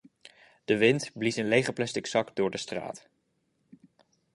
De 0.65 0.77
wind 0.77 1.11
blies 1.13 1.35
een 1.35 1.47
lege 1.47 1.73
plastic 1.73 2.07
zak 2.07 2.35
door 2.35 2.51
de 2.51 2.57
straat. 2.57 3.09